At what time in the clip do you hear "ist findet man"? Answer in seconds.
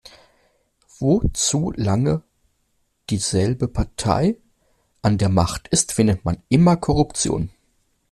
5.67-6.41